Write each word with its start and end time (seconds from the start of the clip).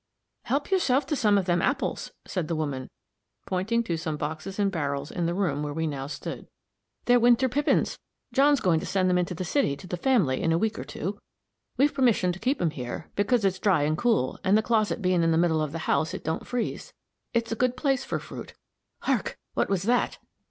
"Help 0.45 0.71
yourself 0.71 1.05
to 1.05 1.15
some 1.15 1.37
of 1.37 1.45
them 1.45 1.61
apples," 1.61 2.09
said 2.25 2.47
the 2.47 2.55
woman, 2.55 2.89
pointing 3.45 3.83
to 3.83 3.95
some 3.97 4.17
boxes 4.17 4.57
and 4.57 4.71
barrels 4.71 5.11
in 5.11 5.27
the 5.27 5.33
room 5.35 5.61
where 5.61 5.75
we 5.75 5.85
now 5.85 6.07
stood. 6.07 6.47
"They're 7.05 7.19
winter 7.19 7.47
pippins. 7.47 7.99
John's 8.33 8.61
going 8.61 8.79
to 8.79 8.87
send 8.87 9.11
them 9.11 9.19
into 9.19 9.35
the 9.35 9.45
city, 9.45 9.75
to 9.75 9.85
the 9.85 9.95
family, 9.97 10.41
in 10.41 10.51
a 10.51 10.57
week 10.57 10.79
or 10.79 10.83
two. 10.83 11.19
We've 11.77 11.93
permission 11.93 12.31
to 12.31 12.39
keep 12.39 12.59
'em 12.59 12.71
here, 12.71 13.11
because 13.15 13.45
it's 13.45 13.59
dry 13.59 13.83
and 13.83 13.95
cool, 13.95 14.39
and 14.43 14.57
the 14.57 14.63
closet 14.63 15.03
being 15.03 15.21
in 15.21 15.29
the 15.29 15.37
middle 15.37 15.61
of 15.61 15.71
the 15.71 15.77
house, 15.85 16.15
it 16.15 16.23
don't 16.23 16.47
freeze. 16.47 16.91
It's 17.35 17.51
a 17.51 17.55
good 17.55 17.77
place 17.77 18.03
for 18.03 18.17
fruit. 18.17 18.55
Hark! 19.01 19.37
What 19.53 19.69
was 19.69 19.83
that?" 19.83 20.17